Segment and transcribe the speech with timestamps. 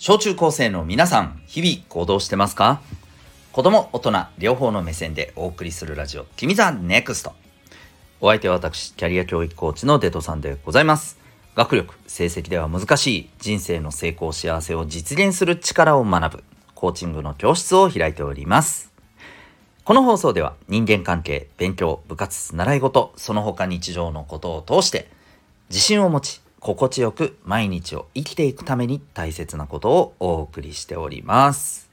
[0.00, 2.80] 小中高生の皆さん、日々行動してますか？
[3.50, 7.32] 子供、大人、両方の目線でお送りするラジオ、君 the NEXT。
[8.20, 11.18] お相手は私、キャリア教育コーチのデトさんでございます。
[11.56, 16.44] 学力、成績では難しい人生の成功、幸せを実現する力を学ぶ、
[16.76, 18.92] コーチングの教室を開いております。
[19.82, 25.10] この放送では人間関係、勉強、部活、習い事、その他日常のことを通して、
[25.70, 31.88] 自信を持ち、心地よく毎日を生きていくために大切なことをお送りしております。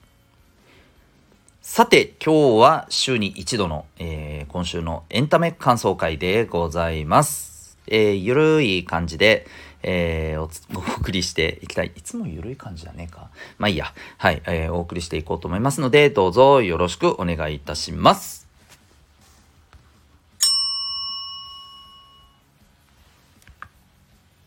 [1.61, 7.77] さて、今日は週に一度の、えー、今週のエンタメ感想会でございます。
[7.87, 9.47] えー、ゆるい感じで、
[9.81, 10.49] えー、お
[10.99, 11.91] 送りしていきたい。
[11.95, 13.29] いつもゆるい感じだねえか。
[13.57, 13.93] まあいいや。
[14.17, 18.44] はい、えー、お送りしていこうと思いますので、どうぞよろしくお願いいたします。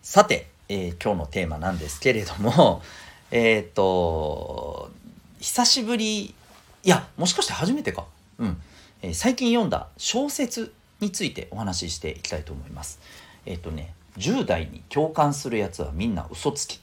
[0.09, 2.81] さて、えー、今日のテーマなんですけれども、
[3.31, 4.91] えっ、と、
[5.39, 6.35] 久しぶり、い
[6.83, 8.07] や、もしかして初めてか。
[8.39, 8.63] うん。
[9.03, 13.01] えー、最近読んだ小説についてお話ししていきたいと思います。
[13.45, 16.81] えっ、とね、10代に共感するやつはみんな嘘つき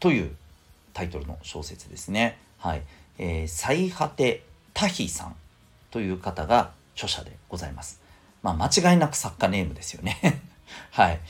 [0.00, 0.34] という
[0.94, 2.38] タイトルの小説ですね。
[2.56, 2.82] はい。
[3.18, 5.36] えー、最果てタヒさん
[5.90, 8.00] という方が著者でございます。
[8.42, 10.40] まあ、間違いなく作家ネームですよね。
[10.92, 11.20] はい。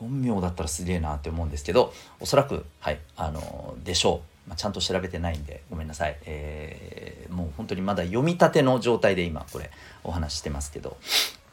[0.00, 9.70] 本名だったらすげえなって思うんですけどおそらくはいあのでしょう、まあ、ちゃんと調べてないんでごめんなさい、えー、もう本当にまだ読みたての状態で今これ
[10.02, 10.96] お話ししてますけど。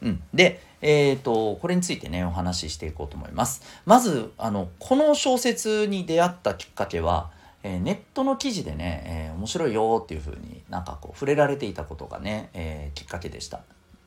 [0.00, 3.62] うん、で、えーと、これについてねお話ししていこうと思います。
[3.84, 7.30] まずあのこの小説に出会ったきっかけは
[7.62, 13.60] えー、ネットの記事でね、えー、面白いよっていう風になんかこう触れられていたことがね、えー、きっかけでした。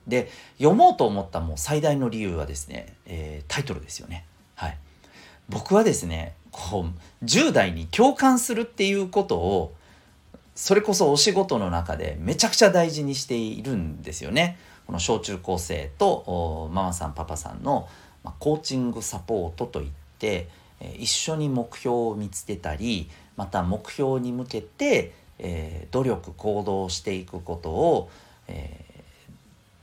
[0.07, 4.25] で読もうと思ったもう最大の理由はですね、えタイトルですよね。
[4.61, 4.77] はい、
[5.49, 9.73] 僕はですねこう10代に共感するっていうことを
[10.55, 14.57] それこそお仕事の中でめちゃくちゃ大事にしているんですよね。
[14.85, 17.87] この小中高生とママさんパパさんの、
[18.23, 19.89] まコーチングサポートといっ
[20.19, 20.47] て
[20.81, 28.09] え一緒に目標を見つけたりまた目標に向けて、えー、努力行動していくことを、
[28.47, 28.85] え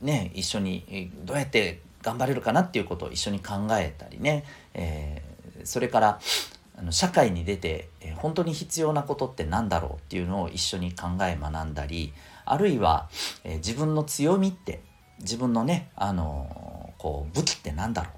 [0.03, 6.19] ー、ね、一緒にどうやって頑張れるかなっていうことを一緒に考えたりね、えー、それから
[6.77, 12.13] あの社会に出て、えー、本当に必要なことって何だろうっていうのを一緒に考え学んだり
[12.45, 13.09] あるいは、
[13.43, 14.81] えー、自分の強みって
[15.19, 18.11] 自分のね、あのこう武器って何だろ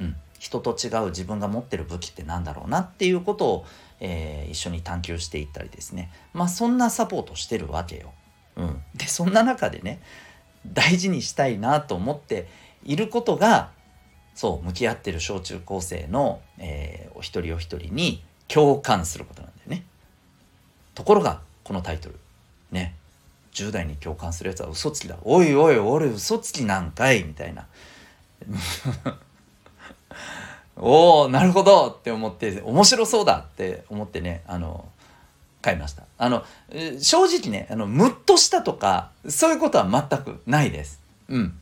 [0.00, 3.66] う、うん、人と違う自分が持ってる武器って何だろうなっていうことを、
[4.00, 6.10] えー、一緒に探求していったりですね。
[6.32, 8.12] まあそんなサポートしてるわけよ。
[8.56, 10.00] うん、でそんな中でね
[10.66, 12.48] 大事にしたいなと思って
[12.88, 13.70] いることが
[14.34, 19.84] そう向き合ってる小中高生の、えー、お一人お一人に共感することなんだよね。
[20.94, 22.14] ところがこのタイトル。
[22.72, 22.94] ね。
[23.52, 25.16] 10代に共感するやつは嘘つきだ。
[25.22, 27.24] おいおい俺嘘つきなんかい。
[27.24, 27.66] みたいな。
[30.76, 31.90] おおなるほど。
[31.90, 33.40] って思って面白そうだ。
[33.40, 34.88] って思ってねあの
[35.60, 36.04] 買いました。
[36.16, 36.42] あの
[37.00, 41.02] 正直ねあのムッとしたとかそういうことは全くないです。
[41.28, 41.58] うん。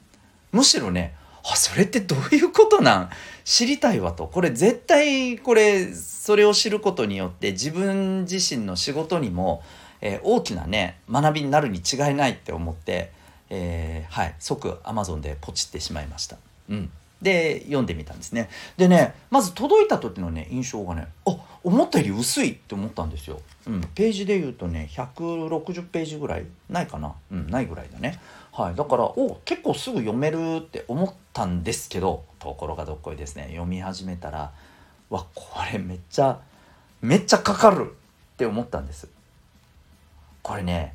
[0.56, 3.10] むしろねあそれってどういうことなん？
[3.44, 4.26] 知りたいわと。
[4.26, 9.62] これ絶対これそれを知ることによって自分自身の仕事にも、
[10.00, 13.12] えー、大きなね学びになるに違いないって思って、
[13.50, 16.36] えー、はい即 Amazon でポチってしまいました。
[16.68, 16.90] うん。
[17.22, 18.50] で読んでみたんですね。
[18.76, 26.44] でねまず届いた時のね印象がねあ思ったより薄いって思ったんですよ、うん、ページで言うとね160ページぐらい？
[26.68, 27.14] ないかな？
[27.30, 28.18] うんないぐらいだね。
[28.56, 33.48] はいだからお結構すぐ読めるって思ったんですけどところがどっこいですね。
[33.50, 34.50] 読み始めたら
[35.10, 36.40] わこれめっちゃ
[37.02, 39.08] めっちゃかかるって思ったんです。
[40.40, 40.94] これね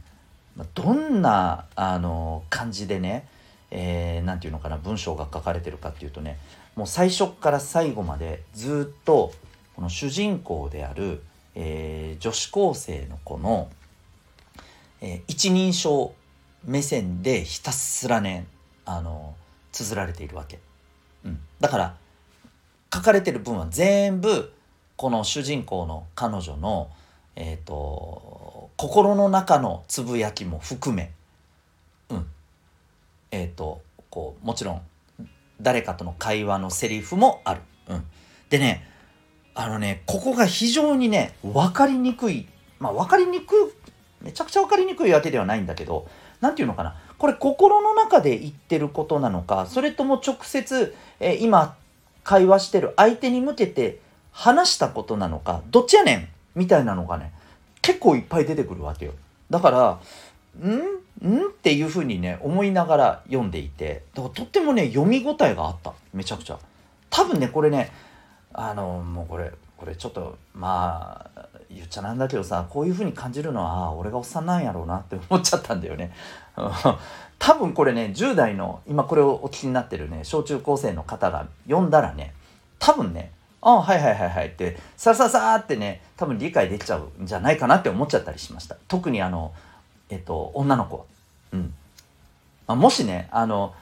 [0.74, 3.28] どんなあの感じでね
[3.70, 6.40] えー、て言うのかな文章が書かれてるかっていうとね
[6.76, 9.34] もう最初から最後までずっと
[9.76, 11.22] この主人公である、
[11.54, 13.70] えー、女子高生の子の、
[15.00, 16.14] えー、一人称
[16.66, 18.46] 目線でひたすらね
[18.86, 19.36] あの
[19.72, 20.60] 綴られているわけ、
[21.26, 21.96] うん、だから
[22.94, 24.52] 書かれてる文は全部
[24.96, 26.90] この主人公の彼女の、
[27.36, 31.12] えーと心の中のつぶやきも含め。
[32.10, 32.26] うん。
[33.30, 34.82] えっ、ー、とこうもちろん
[35.62, 37.62] 誰かとの会話のセリフもある。
[37.90, 38.04] うん、
[38.50, 38.88] でね
[39.54, 42.48] あのねここが非常にね分かりにくい。
[42.80, 43.58] まあ分かりにくい
[44.24, 46.08] めちゃくちゃ分かりにくいわけではないんだけど
[46.42, 46.96] 何て言うのかな。
[47.18, 51.76] これ心の中で言ってることなのかそれとも直接、えー、今
[52.24, 54.00] 会話してる相手に向けて
[54.32, 57.32] 話したことなのかどっちやねんみたいなのがね
[57.82, 59.14] 結構いっぱい出てくるわけよ。
[59.50, 60.00] だから
[60.68, 60.74] ん？
[61.28, 61.48] ん？
[61.48, 65.94] っていうふうにね思いながら読んでいてだからとってもね読み応えがあった。
[66.14, 66.58] めちゃくちゃ。
[67.10, 67.92] 多分ねこれね
[68.54, 76.14] あのもうこれこれちょっとまあ言っちゃなんだけどさこういうふうに感じるのは俺がおっさんなんやろうなって思っちゃったんだよね。
[77.40, 82.34] 多分これね10代の今これをお聞きになってるね小中高生の方が読んだらね
[82.78, 83.32] 多分ね
[83.62, 88.76] ああはいはいはいはいってさささってね多分理解できちゃうんじゃないかなって思っちゃったりしました。
[88.88, 89.54] 特にあの
[90.10, 91.08] えっと女の子。
[91.54, 91.74] うん。
[92.68, 93.74] あもしねあの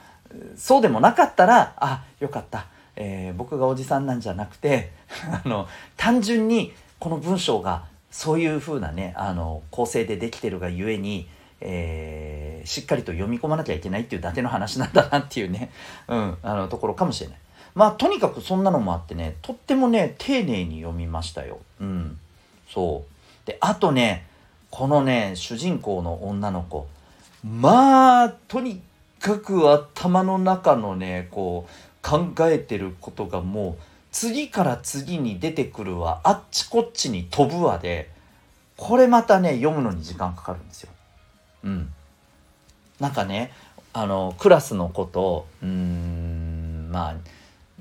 [0.56, 2.66] そうでもなかったらあよかった、
[2.96, 4.92] えー、僕がおじさんなんじゃなくて
[5.44, 11.26] あの単純にこの文章がそういう風なねあの構成でできてるがゆえに、
[11.60, 15.70] えー、しっかりと読み込まなきゃいけないっていうだけの話なんだなっていうね、
[16.08, 17.38] うん、あのところかもしれない。
[17.74, 21.60] まあとにかくそんなのもあってねとってもね丁寧に読みましたよ。
[21.80, 22.18] うん、
[22.68, 23.04] そ
[23.44, 24.26] うであとね
[24.70, 26.86] このね主人公の女の子
[27.44, 28.82] まあとに
[29.20, 33.82] かく頭の中のねこう考えてることがもう
[34.12, 38.10] 次から次に出てくるわあっちこっちに飛ぶわで
[38.76, 40.90] これまたね読むのに時間かかるんですよ。
[41.64, 41.92] うん、
[42.98, 43.52] なんかね
[43.92, 47.16] あのクラスのことうんまあ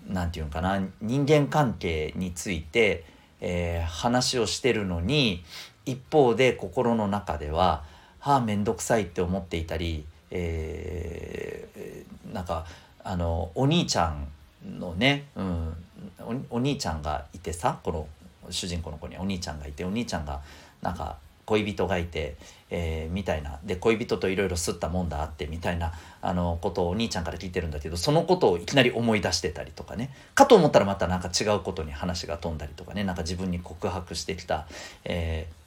[0.09, 3.05] 何て言うのかな人間関係について、
[3.39, 5.43] えー、話をしてるのに
[5.85, 7.83] 一方で心の中では
[8.19, 12.65] 「はあ面倒くさい」って思っていたり、えー、なんか
[13.03, 14.27] あのお兄ちゃん
[14.65, 15.75] のね、うん、
[16.49, 18.07] お兄ちゃんがいてさこの
[18.49, 20.41] 主人公の子にお兄ちゃんがいてお兄ちゃんが
[20.81, 21.17] なんか
[21.49, 22.35] 恋人がいて、
[22.69, 23.59] えー、みたいな。
[23.63, 30.13] で恋人といろいろすったもんだってみたいなあのことをお兄ちゃんから聞いてるんだけどそのことをいきなり思い出してたりとかね。
[30.35, 33.03] かと思ったらまたなんか違うことに話が飛んだりとかね。
[33.03, 34.67] なんか自分に告白してきた、
[35.05, 35.59] えー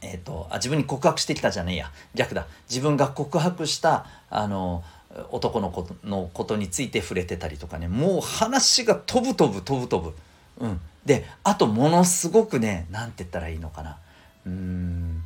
[0.00, 1.92] えーと、あ自分に告白してきたじゃねえや。
[2.14, 2.46] 逆だ。
[2.70, 4.82] 自分が告白したあの
[5.30, 7.88] 男の子のことについて触れてたりとかね。
[7.88, 10.16] もう話が飛ぶ飛ぶ飛ぶ飛ぶ。
[10.58, 13.98] うん、であとものすごくね何て言ったらいいのかな。
[14.46, 15.22] うん。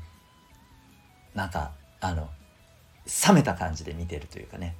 [1.35, 2.29] なんかあの
[3.29, 4.77] 冷めた感じで見てるというかね。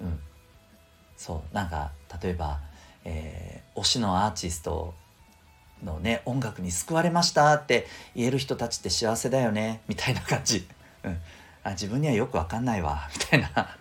[0.00, 0.18] うん。
[1.16, 1.54] そう。
[1.54, 1.92] なんか
[2.22, 2.60] 例えば、
[3.04, 4.94] えー、推しのアーティスト
[5.84, 7.86] のね音楽に救われましたって
[8.16, 9.82] 言える人たちって幸せだよね。
[9.86, 10.66] みたいな感じ、
[11.04, 11.18] うん、
[11.62, 13.08] あ自分にはよくわかんないわ。
[13.14, 13.76] みたいな。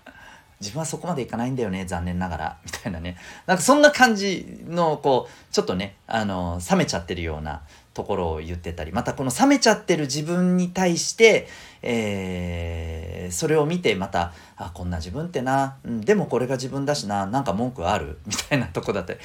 [0.59, 3.17] 自分はそこまでいかないんだよね残念ながらみたいなね。
[3.45, 7.61] なんかそんな感じのこうちょっとねあの冷めちゃってるような
[7.94, 11.47] ところを言ってたりまたこの冷めちゃってる自分に対して、
[11.81, 18.17] えー、それを見てまたあこんな自分ってな、うん、でもこれが自分だしななんか文句ある？
[18.25, 19.19] みたいなとこだったり。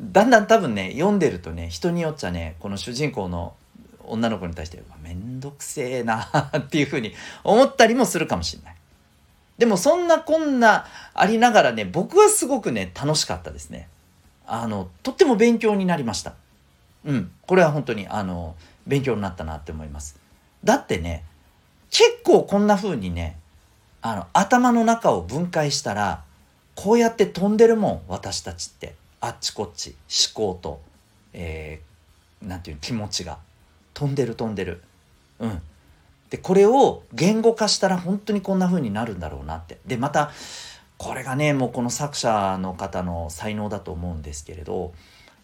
[0.00, 3.54] だんだん多分ね読んでるとね人によっちゃねこの主人公の
[4.04, 7.12] 女の子に対してめんどくせえなっていうふうに
[7.42, 8.75] 思ったりもするかもしれない。
[9.58, 13.88] でもそんなこんなありながらね、僕はすごくね、楽しかったですね。
[14.46, 16.34] あの、とっても勉強になりました。
[17.04, 17.30] うん。
[17.46, 18.54] これは本当に、あの、
[18.86, 20.18] 勉強になったなって思います。
[20.62, 21.24] だってね、
[21.90, 23.38] 結構こんな風にね、
[24.02, 26.22] あの、頭の中を分解したら、
[26.74, 28.94] こうやって飛んでるもん、私たちって。
[29.20, 29.96] あっちこっち、
[30.28, 30.80] 思考と、
[31.32, 33.38] えー、なんていう気持ちが。
[33.94, 34.82] 飛んでる飛んでる。
[35.40, 35.62] うん。
[36.30, 39.78] でこれを言語化したら本当にこんな風になるんだろうなって。
[39.86, 40.32] でまた
[40.98, 44.92] これがねもうこの作者の方の才能だと思うんですけれど、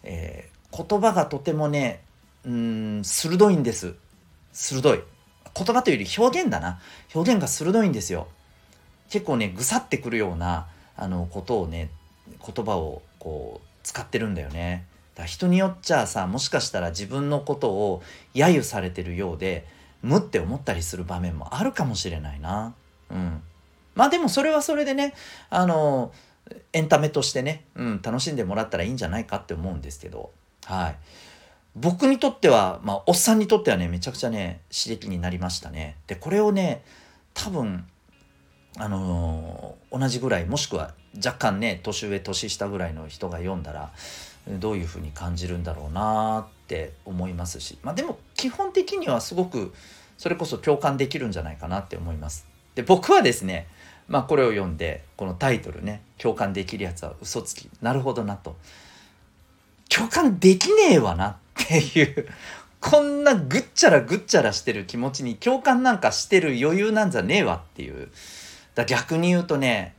[0.03, 2.01] えー、言葉がとてもね
[2.43, 3.95] うん鋭いんです。
[4.51, 5.01] 鋭い。
[5.55, 6.79] 言葉というより表現だな。
[7.13, 8.27] 表現が鋭いんですよ。
[9.09, 11.91] 結構ねぐさってくるようなあのことをね
[12.45, 14.85] 言葉をこう使ってるんだよね。
[15.15, 18.01] だ人によっちゃさもしかしたら自分のことを
[18.33, 19.65] 揶揄されてるようで
[20.03, 22.75] 無って思ったりする場面もあるかもしれないな。
[23.09, 23.41] うん。
[23.95, 25.13] まあでもそれはそれでね、
[25.49, 26.11] あの、
[26.73, 30.31] エンタメとしてね、うん、楽しんでもらったらいいんじゃないかって思うんですけど、
[30.65, 30.95] はい。
[31.75, 35.97] 僕にとっては、まあ、おっさんにとってはね、めちゃくちゃね、刺激になりましたね。
[36.05, 36.83] で、これをね、
[37.33, 37.87] 多分、
[38.77, 43.91] あのー、同じぐらい、もしくは若干ね、年上、年下ぐらいの人が読んだら、
[44.47, 49.73] どういうふうに感じるんだろうなって思いますし、まあ、でも基本的にはすごく
[50.17, 52.45] それこそ共感できるんじゃないかなって思います。
[52.75, 53.67] で僕はですね
[54.09, 57.69] まあこれを読んでこのタイトルね共感できるやつは嘘つき。
[57.81, 58.57] なるほどなと。
[59.87, 62.27] 共感できねえわなっていう
[62.81, 68.09] こんなぐっちゃらぐっちゃらしてる気持ちに共感なんかしてる余裕なんじゃねえわっていう。
[68.75, 69.95] だ逆に言うとね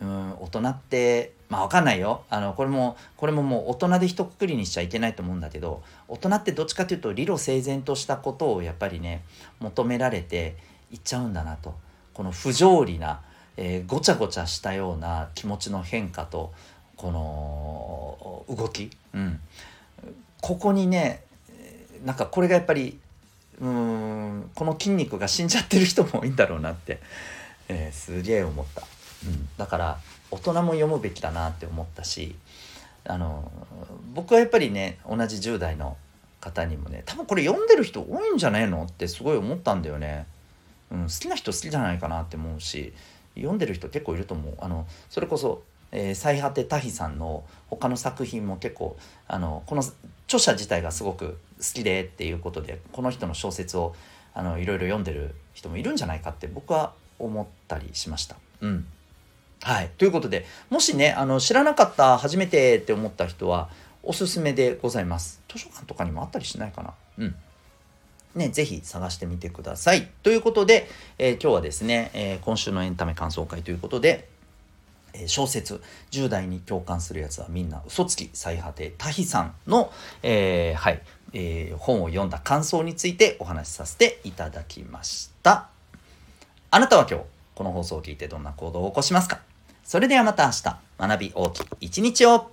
[0.00, 2.22] うん大人ってまあわかんないよ。
[2.30, 9.22] あのこれもこれももう大人で一括りにしちゃいけないと思うんだけど大人ってどっちかというと理路整然としたことをやっぱりね
[9.60, 10.56] 求められて
[10.90, 11.74] いっちゃうんだなと。
[12.14, 13.20] この不条理な、
[13.56, 16.52] えー、ごちゃごちゃしたような気持ちの変化と
[16.96, 19.40] この動き、うん、
[20.42, 21.22] ここにね
[22.04, 22.98] なんかこれがやっぱり
[23.60, 27.00] うんこの筋肉が死んじゃってる人も多いんだろうなって、
[27.68, 28.82] えー、すげえ思った。
[29.26, 29.98] うん、だから
[30.30, 32.34] 大人も読むべきだなって思ったし
[33.04, 33.50] あの
[34.14, 35.96] 僕はやっぱりね同じ10代の
[36.40, 40.26] 方にもね多分これ読んでる人多いんじゃないのってすごい思ったんだよね。
[40.90, 42.92] うん、好きな人好きじゃないかなって思うし
[43.36, 44.54] 読んでる人結構いると思う。
[44.58, 45.62] あのそれこそ
[45.92, 48.96] えー、最果てタヒさんの他の作品も結構
[49.26, 49.82] あのこの
[50.26, 53.94] 著者自体がすごく好きでっていうことでこの人の小説を
[54.32, 58.36] あのいろいろ読んでる人もいるんじゃないかって僕は思ったりしました。
[58.60, 58.86] うん
[59.62, 59.90] はい。
[59.98, 63.68] ということで、もしね、あの、知らなかった、初めてって思った人は、
[64.02, 65.42] おすすめでございます。
[65.48, 67.34] 図書館とかにもあったりしないかなうん。
[68.34, 70.08] ね、ぜひ探してみてください。
[70.22, 70.88] ということで、
[71.18, 74.28] えー、今日はですね、えー、今週のエンタメ感想会ということで、
[75.12, 81.02] えー、小説10代に共感するやつはみんな嘘つき最果てタヒさんの、えー、はい、
[81.32, 85.68] えー、本を読んだ感想についてお話しさせていただきました
[86.70, 87.24] あなたは今日
[87.54, 89.49] この放送を聞いてどんな行動を起こしますか？
[89.90, 90.76] それではまた明日。
[91.00, 92.48] 学び大きい一日を。